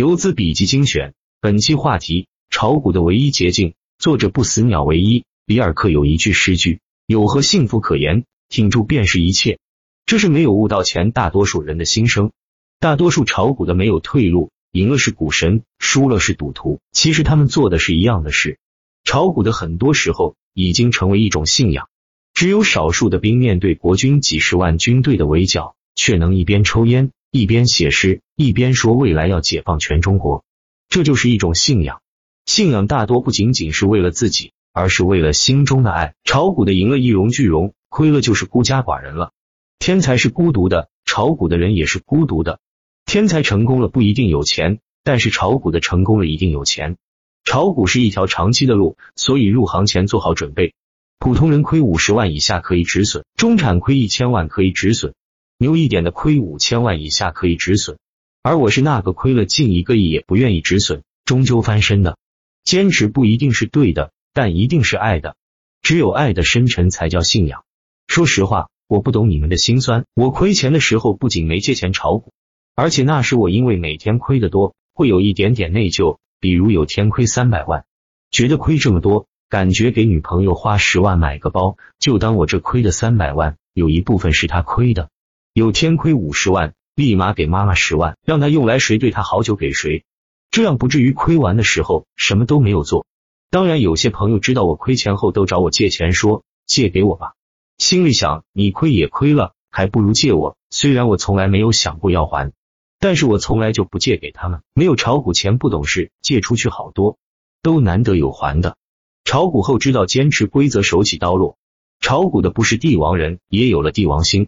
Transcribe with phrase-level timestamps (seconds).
[0.00, 1.12] 游资笔记精选，
[1.42, 3.74] 本期话题：炒股的唯一捷径。
[3.98, 5.26] 作者不死鸟唯一。
[5.44, 8.24] 里尔克有一句诗句：“有何幸福可言？
[8.48, 9.58] 挺住便是一切。”
[10.06, 12.32] 这是没有悟到前大多数人的心声。
[12.78, 16.80] 大多数炒股的没有退路，赢了是股神，输了是赌徒。
[16.92, 18.58] 其实他们做的是一样的事。
[19.04, 21.90] 炒股的很多时候已经成为一种信仰。
[22.32, 27.10] 只有少数的兵面对国军几十万军队的围剿，却能一边抽烟。
[27.32, 30.44] 一边写诗，一边说未来要解放全中国，
[30.88, 32.02] 这就是一种信仰。
[32.44, 36.14] 信仰大多不仅仅是为了自己，而是为了心中的爱。
[36.24, 39.30] 炒股的赢了一荣俱荣，亏了就是孤家寡人了。
[39.78, 42.58] 天才是孤独的，炒股的人也是孤独的。
[43.06, 46.96] 天才成功了不一定有钱，但是炒股的成功了一定有钱。
[47.44, 50.74] 炒股是一条长期的路，所以入行前做好准备。
[51.20, 55.14] 普通人亏五十万以下可以止损，中产亏一千万可以止损。
[55.62, 57.98] 牛一点的亏五千万以下可以止损，
[58.42, 62.16] 而我是那个亏了近一个亿也不愿意止损，终究翻身的。
[62.64, 65.36] 坚持不一定是对的，但一定是爱的。
[65.82, 67.62] 只有爱的深沉才叫信仰。
[68.06, 70.06] 说实话，我不懂你们的心酸。
[70.14, 72.32] 我亏钱的时候不仅没借钱炒股，
[72.74, 76.16] 而且那时我因为每天亏得多，会有一点点内疚。
[76.40, 77.84] 比如有天亏三百万，
[78.30, 85.10] 觉得亏这么多，感觉给女朋友花十万买个包，就当我这亏的三百万有一部分是他亏的。
[85.52, 90.04] 有天亏五十万，立马给妈妈十万，让她用来谁对她好就给谁，
[90.52, 93.04] 这样不至于亏完的时候什么都没有做。
[93.50, 97.32] 当然，有些朋友知道我亏钱后都找我借钱，说借给我吧。
[97.78, 100.56] 心里想，你亏也亏了，还不如借我。
[100.70, 102.52] 虽然我从来没有想过要还，
[103.00, 104.62] 但是我从来就不借给他们。
[104.72, 107.18] 没有炒股前不懂事，借出去好多，
[107.60, 108.76] 都难得有还的。
[109.24, 111.56] 炒股后知道坚持规则，手起刀落。
[111.98, 114.46] 炒股的不是帝王人，也有了帝王心。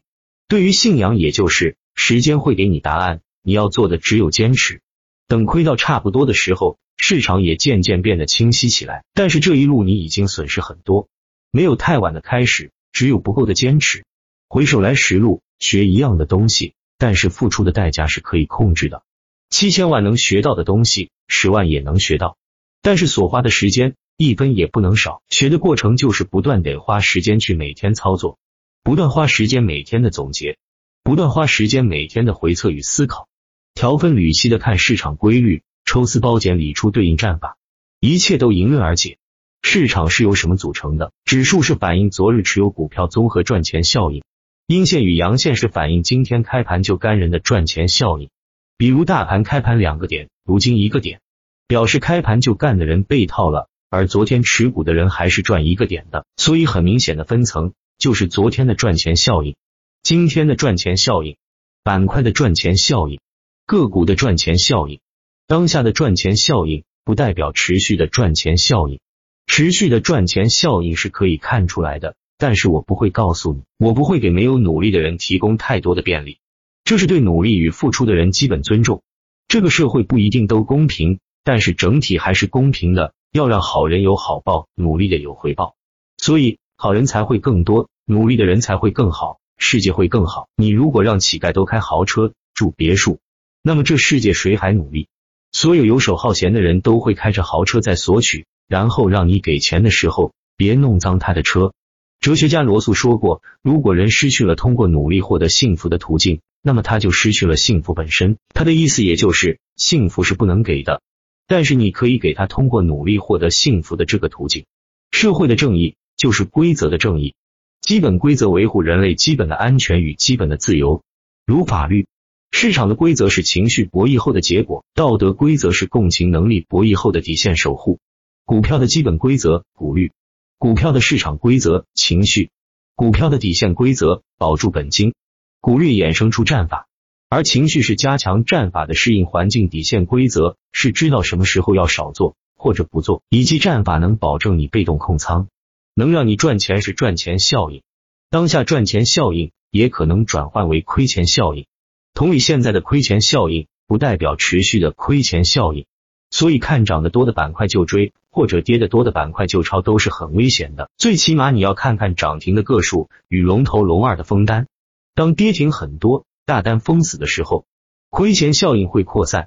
[0.48, 4.80] 对于信仰，也就是时间会给你答案，你要做的只有坚持。
[5.26, 9.04] 等亏到差不多的时候，市场也渐渐变得清晰起来。
[9.14, 11.08] 但是这一路你已经损失很多，
[11.50, 14.04] 没有太晚的开始，只有不够的坚持。
[14.48, 19.02] 回首来时路，学一样的东西，但是付出的代价是可以控制的。
[19.48, 22.36] 七千万能学到的东西，十万也能学到，
[22.82, 25.22] 但是所花的时间一分也不能少。
[25.30, 28.38] 学的过程就是不断得花时间去每天操作。
[28.84, 30.58] 不断花时间每天的总结，
[31.04, 33.28] 不断花时间每天的回测与思考，
[33.74, 37.56] 条分缕析的看市场规律，抽丝剥茧理出对应战法，
[38.00, 39.18] 一切都迎刃而解。
[39.62, 41.12] 市场是由什么组成的？
[41.24, 44.24] 指数是反映昨日持有股票综合赚钱效应，
[44.66, 48.30] 阴线与阳线是反映今天开盘就干人的赚钱效应。
[48.76, 51.20] 比如大盘开盘两个点，如今一个点，
[51.68, 57.72] 表示开盘就干的人被套了，而昨天持股的人还是赚一个点的，所以很明显的分层。
[57.98, 59.56] 就是昨天的赚钱效应，
[60.02, 61.36] 今天的赚钱效应，
[61.82, 63.20] 板块的赚钱效应，
[63.66, 65.00] 个股的赚钱效应，
[65.46, 69.00] 当下的赚钱效应不代表持续的赚钱效应。
[69.46, 76.38] 持续的赚钱效应是可以看出来的，但是我不会告诉你，我不会给没有努力的人提供太多的便利，
[76.84, 79.02] 这是对努力与付出的人基本尊重。
[79.48, 85.74] 这个社会不一定都公平，但是整体还是公平的，要让好人有好报，努力的有回报，
[86.16, 87.88] 所以好人才会更多。
[88.06, 90.48] 努力的人才会更好，世界会更好。
[90.56, 93.20] 你如果让乞丐都开豪车住别墅，
[93.62, 95.06] 那么这世界谁还努力？
[95.52, 101.72] 所有游手好闲的人都会开着豪车在索取，然后让你给钱的时候别弄脏他的车。
[102.18, 108.38] 哲学家罗素说过，如果人失去了通过努力获得幸福的途径，那么他就失去了幸福本身。
[108.52, 111.00] 他的意思也就是幸福是不能给的，
[111.46, 114.64] 但是你可以给他通过努力获得幸福的这个途径。
[115.12, 117.34] 社会的正义就是规则的正义。
[117.80, 121.02] 基本规则维护人类基本的安全与基本的自由，
[121.44, 122.04] 如法律；
[122.52, 127.98] 市场的规则是情绪博弈后的结果，道德规则是共情能力博弈后的底线守护。
[128.44, 130.12] 股票的基本规则，股率；
[130.58, 132.50] 股票的市场规则，情绪；
[132.94, 135.14] 股票的底线规则，保住本金。
[135.60, 136.86] 股率衍生出战法，
[137.28, 139.68] 而情绪是加强战法的适应环境。
[139.68, 145.48] 底线规则是知道什么时候要少做或者不做，以及战法能保证你被动控仓。
[145.94, 147.82] 能让你赚钱是赚钱效应，
[148.30, 151.66] 当下赚钱效应也可能转换为亏钱效应。
[152.14, 155.84] 同理，现在的亏钱效应不代表持续的亏钱效应，
[156.30, 160.90] 所以看涨得多的板块就追，或者跌得多的板块就抄都是很危险的。
[160.96, 164.66] 最起码你要看看涨停的个数与龙头龙二的封单。
[165.14, 167.66] 当跌停很多，大单封死的时候，
[168.08, 169.44] 亏钱效应会扩散；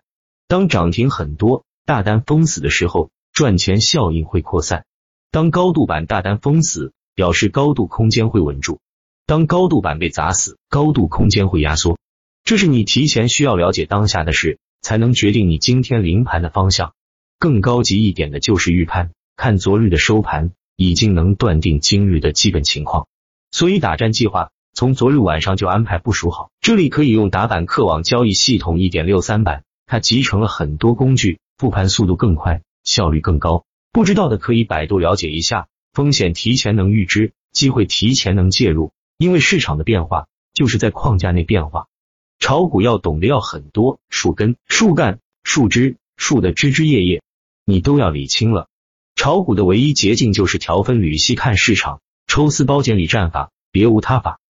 [0.48, 4.86] 当涨停很多，大单封死的时候，赚钱效应会扩散。
[5.32, 8.80] 当高度板大单封死，表示高度空间会稳住；
[9.26, 11.98] 当高度板被砸死，高度空间会压缩。
[12.44, 16.94] 这是你提前需要了解当下的事，才能决定你今天临盘的方向。
[17.40, 23.08] 更高级一点的就是预判，看昨日的收盘，已经能断定今日的基本情况。
[23.52, 26.52] 所以打战计划从昨日晚上就安排部署好。
[26.62, 33.66] 这里可以用打板客网交易系统一点六三版，它集成了很多工具，复盘速度更快，效率更高。
[33.96, 35.70] 不知道的可以百度了解一下。
[35.94, 41.88] 风险提前能预知，机会提前能介入，因为市场的变化就是在框架内变化。
[42.38, 47.24] 炒股要懂得要很多，树根、树干、树枝、树的枝枝叶叶，
[47.64, 48.68] 你都要理清了。
[49.16, 54.42] 炒股的唯一捷径就是调分缕析看市场，抽丝剥茧理战法，别无他法。